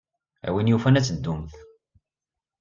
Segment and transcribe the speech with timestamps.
[0.47, 1.55] A win yufan ad teddumt.